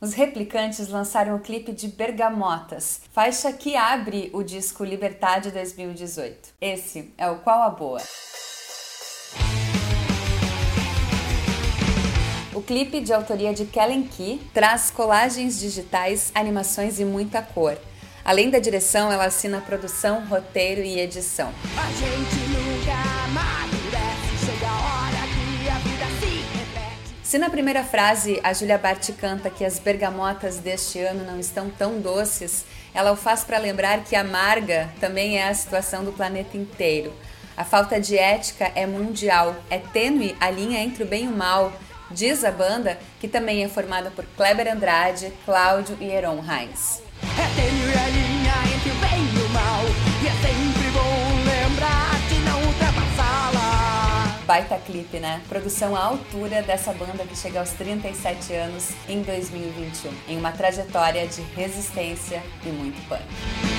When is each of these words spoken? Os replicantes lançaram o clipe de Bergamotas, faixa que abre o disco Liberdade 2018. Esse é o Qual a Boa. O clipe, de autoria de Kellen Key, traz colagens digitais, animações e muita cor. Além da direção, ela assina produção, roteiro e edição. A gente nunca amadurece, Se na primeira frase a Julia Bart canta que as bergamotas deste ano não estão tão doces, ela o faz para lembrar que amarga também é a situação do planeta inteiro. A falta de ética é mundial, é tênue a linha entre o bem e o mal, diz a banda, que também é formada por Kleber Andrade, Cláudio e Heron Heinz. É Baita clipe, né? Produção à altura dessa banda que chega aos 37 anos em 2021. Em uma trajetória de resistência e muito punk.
Os 0.00 0.14
replicantes 0.14 0.88
lançaram 0.88 1.34
o 1.34 1.40
clipe 1.40 1.72
de 1.72 1.88
Bergamotas, 1.88 3.00
faixa 3.12 3.52
que 3.52 3.74
abre 3.74 4.30
o 4.32 4.44
disco 4.44 4.84
Liberdade 4.84 5.50
2018. 5.50 6.50
Esse 6.60 7.12
é 7.18 7.28
o 7.28 7.38
Qual 7.38 7.62
a 7.62 7.70
Boa. 7.70 8.00
O 12.54 12.62
clipe, 12.62 13.00
de 13.00 13.12
autoria 13.12 13.52
de 13.52 13.64
Kellen 13.64 14.04
Key, 14.04 14.40
traz 14.54 14.88
colagens 14.88 15.58
digitais, 15.58 16.30
animações 16.32 17.00
e 17.00 17.04
muita 17.04 17.42
cor. 17.42 17.76
Além 18.24 18.50
da 18.50 18.60
direção, 18.60 19.10
ela 19.10 19.24
assina 19.24 19.60
produção, 19.60 20.24
roteiro 20.26 20.80
e 20.80 21.00
edição. 21.00 21.52
A 21.76 21.90
gente 21.90 22.36
nunca 22.50 22.92
amadurece, 23.24 23.57
Se 27.28 27.36
na 27.36 27.50
primeira 27.50 27.84
frase 27.84 28.40
a 28.42 28.54
Julia 28.54 28.78
Bart 28.78 29.06
canta 29.20 29.50
que 29.50 29.62
as 29.62 29.78
bergamotas 29.78 30.56
deste 30.56 30.98
ano 30.98 31.26
não 31.26 31.38
estão 31.38 31.68
tão 31.68 32.00
doces, 32.00 32.64
ela 32.94 33.12
o 33.12 33.16
faz 33.16 33.44
para 33.44 33.58
lembrar 33.58 34.02
que 34.02 34.16
amarga 34.16 34.88
também 34.98 35.36
é 35.36 35.46
a 35.46 35.52
situação 35.52 36.02
do 36.02 36.10
planeta 36.10 36.56
inteiro. 36.56 37.12
A 37.54 37.66
falta 37.66 38.00
de 38.00 38.16
ética 38.16 38.72
é 38.74 38.86
mundial, 38.86 39.54
é 39.68 39.76
tênue 39.76 40.34
a 40.40 40.48
linha 40.48 40.80
entre 40.80 41.02
o 41.02 41.06
bem 41.06 41.26
e 41.26 41.28
o 41.28 41.36
mal, 41.36 41.70
diz 42.10 42.44
a 42.44 42.50
banda, 42.50 42.98
que 43.20 43.28
também 43.28 43.62
é 43.62 43.68
formada 43.68 44.10
por 44.10 44.24
Kleber 44.34 44.72
Andrade, 44.72 45.30
Cláudio 45.44 45.98
e 46.00 46.06
Heron 46.06 46.42
Heinz. 46.42 47.02
É 47.22 48.27
Baita 54.48 54.78
clipe, 54.78 55.18
né? 55.18 55.42
Produção 55.46 55.94
à 55.94 56.02
altura 56.02 56.62
dessa 56.62 56.90
banda 56.94 57.22
que 57.24 57.36
chega 57.36 57.60
aos 57.60 57.72
37 57.72 58.54
anos 58.54 58.92
em 59.06 59.20
2021. 59.20 60.10
Em 60.26 60.38
uma 60.38 60.52
trajetória 60.52 61.26
de 61.26 61.42
resistência 61.54 62.42
e 62.64 62.70
muito 62.70 62.98
punk. 63.10 63.77